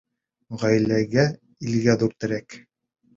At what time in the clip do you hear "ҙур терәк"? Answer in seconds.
2.05-2.57